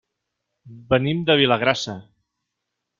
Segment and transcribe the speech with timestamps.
[0.95, 1.99] Venim de Vilagrassa.